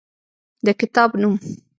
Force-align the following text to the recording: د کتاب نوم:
د 0.65 0.67
کتاب 0.79 1.09
نوم: 1.21 1.35